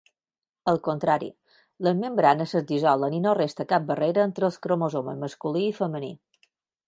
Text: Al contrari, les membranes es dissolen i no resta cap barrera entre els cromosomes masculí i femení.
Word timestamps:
Al 0.71 0.79
contrari, 0.85 1.27
les 1.87 1.99
membranes 2.03 2.55
es 2.61 2.65
dissolen 2.71 3.17
i 3.19 3.21
no 3.27 3.35
resta 3.41 3.67
cap 3.75 3.85
barrera 3.91 4.25
entre 4.29 4.49
els 4.49 4.57
cromosomes 4.65 5.23
masculí 5.27 5.63
i 5.67 5.77
femení. 5.83 6.11